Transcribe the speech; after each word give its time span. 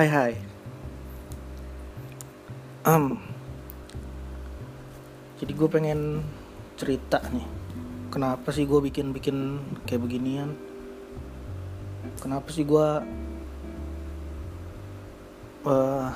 Hai 0.00 0.08
hai. 0.08 0.32
Um, 2.88 3.20
jadi 5.36 5.52
gue 5.52 5.68
pengen 5.68 6.24
cerita 6.80 7.20
nih. 7.28 7.44
Kenapa 8.08 8.48
sih 8.48 8.64
gue 8.64 8.80
bikin-bikin 8.80 9.60
kayak 9.84 10.00
beginian? 10.00 10.56
Kenapa 12.16 12.48
sih 12.48 12.64
gue 12.64 12.88
uh, 15.68 16.08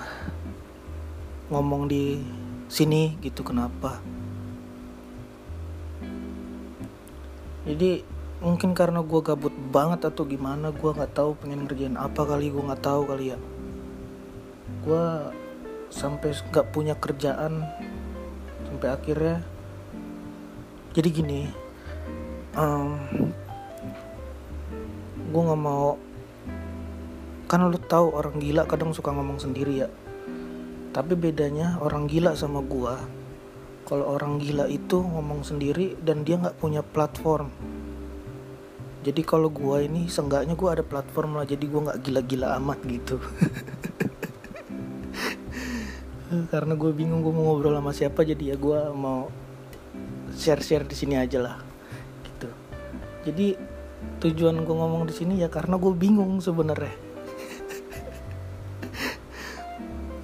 ngomong 1.53 1.85
di 1.85 2.25
sini 2.73 3.21
gitu? 3.21 3.45
Kenapa? 3.45 4.01
Jadi 7.69 8.01
mungkin 8.41 8.73
karena 8.73 9.05
gue 9.05 9.21
gabut 9.21 9.53
banget 9.53 10.09
atau 10.09 10.25
gimana 10.25 10.73
gue 10.73 10.89
nggak 10.89 11.13
tahu 11.13 11.37
pengen 11.37 11.69
ngerjain 11.69 12.01
apa 12.01 12.25
kali 12.25 12.49
gue 12.49 12.65
nggak 12.65 12.81
tahu 12.81 13.05
kali 13.13 13.37
ya 13.37 13.39
gue 14.85 15.07
sampai 15.93 16.35
nggak 16.35 16.71
punya 16.73 16.95
kerjaan 16.97 17.65
sampai 18.67 18.89
akhirnya. 18.91 19.39
Jadi 20.95 21.09
gini 21.11 21.41
um, 22.55 22.99
gue 25.31 25.43
nggak 25.43 25.63
mau 25.63 25.99
kan 27.45 27.61
lo 27.61 27.77
tahu 27.77 28.15
orang 28.17 28.41
gila 28.41 28.65
kadang 28.65 28.91
suka 28.97 29.13
ngomong 29.13 29.39
sendiri 29.39 29.87
ya. 29.87 29.89
Tapi 30.95 31.19
bedanya 31.19 31.79
orang 31.83 32.07
gila 32.07 32.39
sama 32.39 32.63
gue 32.63 32.95
kalau 33.85 34.17
orang 34.17 34.41
gila 34.41 34.65
itu 34.65 34.97
ngomong 34.97 35.45
sendiri 35.45 35.93
dan 36.01 36.25
dia 36.25 36.41
nggak 36.41 36.57
punya 36.57 36.81
platform. 36.81 37.53
Jadi 39.05 39.21
kalau 39.21 39.53
gue 39.53 39.85
ini 39.85 40.09
seenggaknya 40.09 40.57
gue 40.57 40.71
ada 40.73 40.81
platform 40.81 41.37
lah 41.37 41.45
jadi 41.45 41.61
gue 41.69 41.81
nggak 41.85 42.01
gila-gila 42.01 42.57
amat 42.57 42.81
gitu 42.89 43.21
karena 46.53 46.75
gue 46.75 46.91
bingung 46.93 47.21
gue 47.23 47.33
mau 47.33 47.55
ngobrol 47.55 47.77
sama 47.79 47.93
siapa 47.95 48.21
jadi 48.27 48.55
ya 48.55 48.57
gue 48.59 48.81
mau 48.95 49.31
share-share 50.35 50.85
di 50.87 50.97
sini 50.99 51.15
aja 51.17 51.39
lah 51.41 51.57
gitu. 52.27 52.49
Jadi 53.31 53.47
tujuan 54.21 54.63
gue 54.67 54.75
ngomong 54.75 55.07
di 55.09 55.15
sini 55.15 55.41
ya 55.41 55.49
karena 55.49 55.79
gue 55.79 55.93
bingung 55.95 56.43
sebenarnya. 56.43 56.93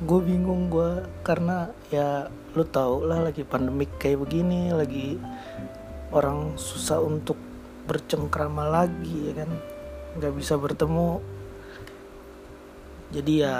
Gue 0.09 0.21
bingung 0.25 0.73
gue 0.73 1.07
karena 1.23 1.71
ya 1.93 2.27
lu 2.57 2.65
tau 2.67 3.05
lah 3.07 3.21
lagi 3.31 3.47
pandemik 3.47 4.01
kayak 4.01 4.27
begini 4.27 4.75
lagi 4.75 5.21
orang 6.11 6.59
susah 6.59 6.99
untuk 6.99 7.37
bercengkrama 7.87 8.67
lagi 8.67 9.31
ya 9.31 9.45
kan? 9.45 9.51
Nggak 10.19 10.35
bisa 10.35 10.59
bertemu. 10.59 11.21
Jadi 13.11 13.33
ya 13.45 13.57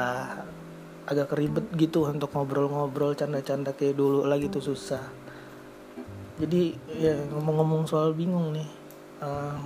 agak 1.09 1.33
ribet 1.37 1.67
gitu 1.77 2.05
untuk 2.09 2.33
ngobrol-ngobrol 2.35 3.17
canda-canda 3.17 3.73
kayak 3.73 3.97
dulu 3.97 4.27
lagi 4.27 4.51
tuh 4.53 4.61
susah. 4.61 5.03
Jadi 6.41 6.73
ya 6.97 7.15
ngomong-ngomong 7.37 7.85
soal 7.85 8.17
bingung 8.17 8.57
nih 8.57 8.69
uh, 9.21 9.61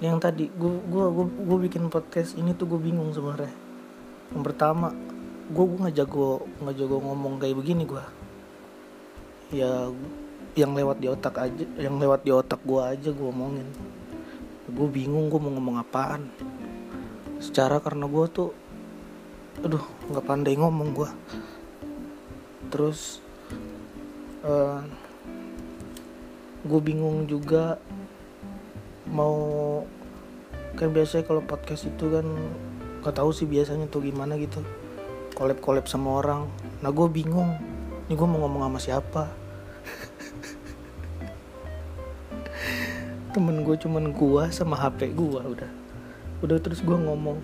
yang 0.00 0.16
tadi 0.16 0.48
gue 0.48 0.72
gua 0.88 1.12
gua 1.26 1.58
bikin 1.60 1.92
podcast 1.92 2.38
ini 2.38 2.54
tuh 2.54 2.70
gue 2.70 2.80
bingung 2.80 3.10
sebenarnya. 3.12 3.52
Yang 4.32 4.42
pertama 4.46 4.94
gue 5.50 5.64
gue 5.66 5.78
nggak 5.82 5.96
jago 5.98 6.46
nggak 6.62 6.76
jago 6.78 6.96
ngomong 7.02 7.42
kayak 7.42 7.58
begini 7.58 7.82
gue 7.82 8.04
ya 9.50 9.90
yang 10.54 10.78
lewat 10.78 11.02
di 11.02 11.10
otak 11.10 11.34
aja 11.42 11.66
yang 11.74 11.98
lewat 11.98 12.22
di 12.22 12.30
otak 12.30 12.62
gue 12.62 12.78
aja 12.78 13.10
gue 13.10 13.26
ngomongin. 13.26 13.66
Gue 14.70 14.86
bingung 14.86 15.26
gue 15.26 15.40
mau 15.42 15.50
ngomong 15.50 15.82
apaan. 15.82 16.30
Secara 17.42 17.82
karena 17.82 18.06
gue 18.06 18.26
tuh 18.30 18.50
aduh 19.60 19.82
nggak 20.10 20.26
pandai 20.26 20.54
ngomong 20.54 20.94
gue 20.94 21.10
terus 22.70 23.18
uh, 24.46 24.50
eh, 24.50 24.80
gue 26.60 26.80
bingung 26.84 27.26
juga 27.26 27.80
mau 29.10 29.82
kan 30.78 30.94
biasanya 30.94 31.26
kalau 31.26 31.42
podcast 31.42 31.90
itu 31.90 32.06
kan 32.08 32.24
gak 33.00 33.16
tahu 33.16 33.32
sih 33.34 33.48
biasanya 33.48 33.88
tuh 33.90 34.02
gimana 34.04 34.36
gitu. 34.38 34.62
Collab 35.34 35.88
sama 35.88 36.20
orang. 36.20 36.46
Nah 36.84 36.92
gue 36.92 37.08
bingung. 37.08 37.56
Ini 38.06 38.14
gue 38.14 38.28
mau 38.28 38.38
ngomong 38.44 38.62
sama 38.68 38.78
siapa? 38.78 39.24
Temen 43.34 43.64
gue 43.64 43.76
cuman 43.80 44.12
gue 44.12 44.52
sama 44.52 44.76
hp 44.76 45.16
gue 45.16 45.40
udah. 45.40 45.70
Udah 46.44 46.60
terus 46.60 46.84
gue 46.84 46.96
ngomong 46.96 47.40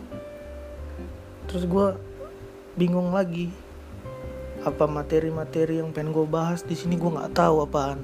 terus 1.46 1.64
gue 1.64 1.86
bingung 2.76 3.14
lagi 3.14 3.48
apa 4.66 4.90
materi-materi 4.90 5.78
yang 5.78 5.94
pengen 5.94 6.10
gue 6.10 6.26
bahas 6.26 6.66
di 6.66 6.74
sini 6.74 6.98
gue 6.98 7.06
nggak 7.06 7.38
tahu 7.38 7.62
apaan. 7.62 8.02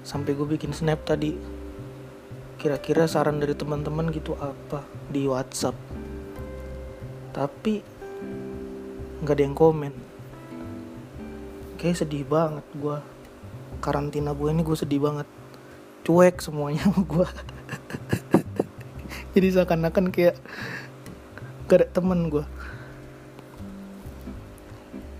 Sampai 0.00 0.32
gue 0.32 0.48
bikin 0.48 0.72
snap 0.72 1.04
tadi. 1.04 1.36
Kira-kira 2.56 3.04
saran 3.04 3.36
dari 3.36 3.52
teman-teman 3.52 4.08
gitu 4.08 4.32
apa 4.40 4.80
di 5.12 5.28
WhatsApp? 5.28 5.76
Tapi 7.36 7.84
nggak 9.20 9.34
ada 9.36 9.44
yang 9.44 9.52
komen. 9.52 9.92
Kayak 11.76 12.00
sedih 12.00 12.24
banget 12.24 12.64
gue 12.72 12.96
karantina 13.84 14.32
gue 14.32 14.48
ini 14.48 14.64
gue 14.64 14.76
sedih 14.78 15.04
banget. 15.04 15.28
Cuek 16.04 16.40
semuanya 16.40 16.88
gue 17.12 17.28
jadi 19.36 19.48
seakan-akan 19.60 20.08
kayak 20.08 20.36
gak 21.64 21.80
ada 21.80 21.86
temen 21.88 22.28
gue 22.28 22.44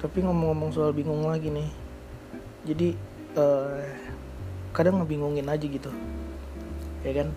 tapi 0.05 0.21
ngomong-ngomong 0.21 0.69
soal 0.69 0.93
bingung 0.93 1.25
lagi 1.25 1.49
nih. 1.49 1.65
Jadi 2.69 2.93
uh, 3.41 3.81
kadang 4.77 5.01
ngebingungin 5.01 5.49
aja 5.49 5.65
gitu. 5.65 5.89
Ya 7.01 7.25
kan? 7.25 7.33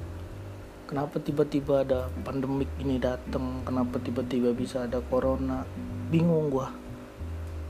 Kenapa 0.83 1.15
tiba-tiba 1.23 1.87
ada 1.87 2.11
pandemik 2.27 2.67
ini 2.83 2.99
datang 2.99 3.63
kenapa 3.63 4.03
tiba-tiba 4.03 4.51
bisa 4.51 4.83
ada 4.83 4.99
corona? 4.99 5.63
Bingung 6.11 6.51
gue 6.51 6.67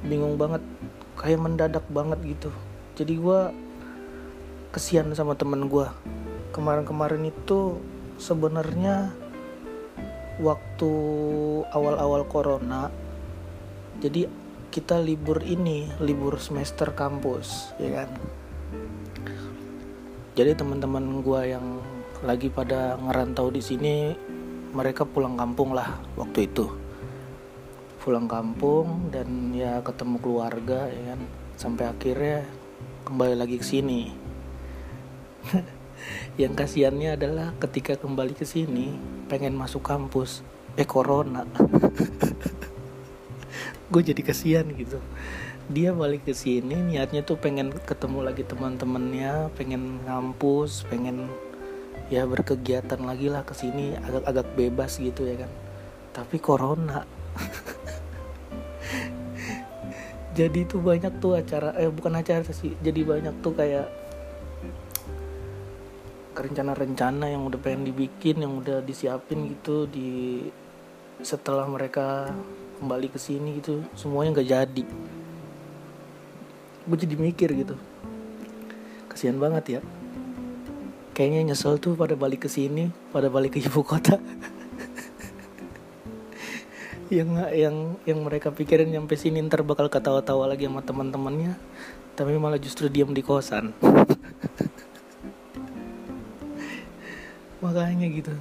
bingung 0.01 0.33
banget. 0.33 0.65
Kayak 1.13 1.45
mendadak 1.45 1.85
banget 1.93 2.17
gitu. 2.25 2.49
Jadi 2.97 3.21
gue 3.21 3.39
kesian 4.73 5.13
sama 5.13 5.37
temen 5.37 5.69
gue 5.69 5.85
kemarin-kemarin 6.57 7.29
itu 7.29 7.77
sebenarnya 8.17 9.13
waktu 10.37 10.91
awal-awal 11.73 12.25
corona 12.29 12.93
jadi 13.97 14.29
kita 14.69 15.01
libur 15.01 15.41
ini 15.41 15.89
libur 15.97 16.37
semester 16.37 16.93
kampus 16.93 17.73
ya 17.81 18.03
kan? 18.03 18.09
Jadi 20.37 20.53
teman-teman 20.53 21.25
gue 21.25 21.41
yang 21.49 21.81
lagi 22.21 22.53
pada 22.53 22.93
ngerantau 23.01 23.49
di 23.49 23.57
sini 23.57 24.13
mereka 24.77 25.01
pulang 25.01 25.33
kampung 25.33 25.73
lah 25.73 25.97
waktu 26.13 26.45
itu. 26.45 26.69
Pulang 28.05 28.29
kampung 28.29 29.09
dan 29.09 29.49
ya 29.57 29.81
ketemu 29.81 30.21
keluarga 30.21 30.85
ya 30.93 31.15
kan? 31.15 31.19
Sampai 31.57 31.89
akhirnya 31.89 32.45
kembali 33.09 33.33
lagi 33.33 33.57
ke 33.57 33.65
sini 33.65 34.13
yang 36.37 36.53
kasihannya 36.53 37.17
adalah 37.17 37.57
ketika 37.57 37.97
kembali 37.97 38.37
ke 38.37 38.45
sini 38.45 38.93
pengen 39.27 39.57
masuk 39.57 39.81
kampus. 39.81 40.45
Eh 40.77 40.85
corona. 40.85 41.43
Gue 43.91 44.03
jadi 44.03 44.21
kasihan 44.21 44.67
gitu. 44.77 45.01
Dia 45.67 45.91
balik 45.91 46.23
ke 46.23 46.33
sini 46.37 46.79
niatnya 46.79 47.25
tuh 47.25 47.35
pengen 47.35 47.73
ketemu 47.73 48.23
lagi 48.23 48.47
teman-temannya 48.47 49.51
pengen 49.59 49.99
ngampus 50.07 50.87
pengen 50.87 51.27
ya 52.07 52.23
berkegiatan 52.23 53.03
lagi 53.03 53.27
lah 53.27 53.43
ke 53.43 53.51
sini 53.51 53.99
agak-agak 53.99 54.47
bebas 54.55 55.01
gitu 55.01 55.27
ya 55.27 55.43
kan. 55.43 55.51
Tapi 56.15 56.39
corona. 56.39 57.03
Jadi 60.37 60.69
tuh 60.69 60.85
banyak 60.85 61.17
tuh 61.17 61.41
acara 61.41 61.73
eh 61.81 61.89
bukan 61.89 62.13
acara 62.13 62.45
sih 62.53 62.77
jadi 62.85 63.01
banyak 63.01 63.41
tuh 63.41 63.57
kayak 63.57 63.89
rencana-rencana 66.37 67.33
yang 67.33 67.45
udah 67.45 67.59
pengen 67.61 67.89
dibikin 67.89 68.41
yang 68.41 68.61
udah 68.61 68.85
disiapin 68.85 69.49
gitu 69.49 69.89
di 69.89 70.43
setelah 71.21 71.65
mereka 71.65 72.29
kembali 72.77 73.09
ke 73.09 73.17
sini 73.17 73.57
gitu 73.57 73.81
semuanya 73.97 74.37
nggak 74.37 74.49
jadi. 74.49 74.83
Gue 76.87 76.97
jadi 76.97 77.15
mikir 77.17 77.49
gitu. 77.57 77.75
Kasihan 79.09 79.41
banget 79.41 79.79
ya. 79.79 79.81
Kayaknya 81.17 81.51
nyesel 81.53 81.81
tuh 81.81 81.97
pada 81.97 82.13
balik 82.13 82.45
ke 82.45 82.49
sini 82.49 82.93
pada 83.09 83.27
balik 83.27 83.57
ke 83.57 83.59
ibu 83.65 83.81
kota. 83.81 84.21
Yang 87.07 87.29
yang 87.55 87.75
yang 88.03 88.19
mereka 88.19 88.51
pikirin 88.51 88.91
nyampe 88.91 89.15
sini 89.15 89.39
ntar 89.39 89.63
bakal 89.63 89.87
ketawa-tawa 89.87 90.43
lagi 90.43 90.67
sama 90.67 90.83
teman-temannya 90.83 91.55
tapi 92.17 92.33
malah 92.33 92.57
justru 92.57 92.89
diam 92.89 93.13
di 93.13 93.21
kosan 93.21 93.77
makanya 97.77 98.09
gitu. 98.09 98.33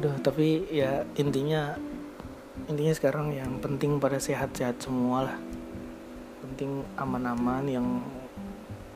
Duh, 0.00 0.16
tapi 0.24 0.64
ya 0.72 1.04
intinya 1.20 1.76
intinya 2.72 2.94
sekarang 2.96 3.36
yang 3.36 3.60
penting 3.60 4.00
pada 4.00 4.16
sehat-sehat 4.16 4.80
semua 4.80 5.28
lah. 5.28 5.36
Penting 6.40 6.80
aman-aman 6.96 7.68
yang 7.68 7.86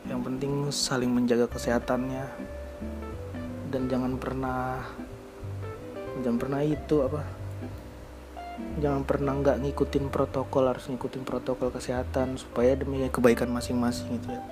yang 0.08 0.24
penting 0.24 0.72
saling 0.72 1.12
menjaga 1.12 1.44
kesehatannya. 1.44 2.24
Dan 3.68 3.84
jangan 3.92 4.16
pernah 4.16 4.80
jangan 6.24 6.38
pernah 6.40 6.60
itu 6.64 6.96
apa 7.04 7.22
jangan 8.76 9.08
pernah 9.08 9.32
nggak 9.40 9.56
ngikutin 9.64 10.12
protokol 10.12 10.68
harus 10.68 10.84
ngikutin 10.88 11.24
protokol 11.24 11.72
kesehatan 11.72 12.36
supaya 12.36 12.76
demi 12.76 13.00
kebaikan 13.08 13.48
masing-masing 13.52 14.20
gitu 14.20 14.28
ya. 14.32 14.42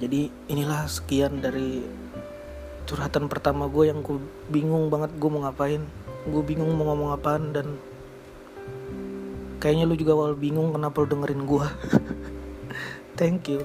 Jadi 0.00 0.32
inilah 0.48 0.88
sekian 0.88 1.44
dari 1.44 1.99
curhatan 2.90 3.30
pertama 3.30 3.70
gue 3.70 3.86
yang 3.86 4.02
gue 4.02 4.18
bingung 4.50 4.90
banget 4.90 5.14
gue 5.14 5.30
mau 5.30 5.46
ngapain. 5.46 5.86
Gue 6.26 6.42
bingung 6.42 6.74
mau 6.74 6.90
ngomong 6.90 7.14
apaan 7.14 7.54
dan 7.54 7.78
kayaknya 9.60 9.84
lu 9.84 9.94
juga 9.94 10.16
awal 10.16 10.32
bingung 10.32 10.72
kenapa 10.72 11.04
lu 11.04 11.06
dengerin 11.12 11.44
gue 11.44 11.66
thank 13.20 13.44
you 13.44 13.60